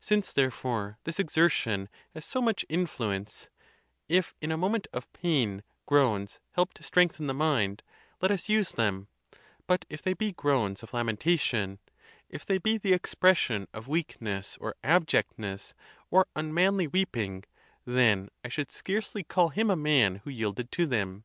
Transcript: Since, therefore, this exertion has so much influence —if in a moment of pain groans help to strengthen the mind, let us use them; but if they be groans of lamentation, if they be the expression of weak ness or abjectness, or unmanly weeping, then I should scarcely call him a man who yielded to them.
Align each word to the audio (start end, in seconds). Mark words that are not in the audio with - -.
Since, 0.00 0.32
therefore, 0.32 0.96
this 1.04 1.18
exertion 1.18 1.90
has 2.14 2.24
so 2.24 2.40
much 2.40 2.64
influence 2.66 3.50
—if 4.08 4.34
in 4.40 4.50
a 4.50 4.56
moment 4.56 4.88
of 4.90 5.12
pain 5.12 5.62
groans 5.84 6.40
help 6.52 6.72
to 6.72 6.82
strengthen 6.82 7.26
the 7.26 7.34
mind, 7.34 7.82
let 8.22 8.30
us 8.30 8.48
use 8.48 8.72
them; 8.72 9.08
but 9.66 9.84
if 9.90 10.00
they 10.00 10.14
be 10.14 10.32
groans 10.32 10.82
of 10.82 10.94
lamentation, 10.94 11.78
if 12.30 12.46
they 12.46 12.56
be 12.56 12.78
the 12.78 12.94
expression 12.94 13.68
of 13.74 13.86
weak 13.86 14.16
ness 14.18 14.56
or 14.62 14.76
abjectness, 14.82 15.74
or 16.10 16.26
unmanly 16.34 16.86
weeping, 16.86 17.44
then 17.84 18.30
I 18.42 18.48
should 18.48 18.72
scarcely 18.72 19.24
call 19.24 19.50
him 19.50 19.68
a 19.68 19.76
man 19.76 20.22
who 20.24 20.30
yielded 20.30 20.72
to 20.72 20.86
them. 20.86 21.24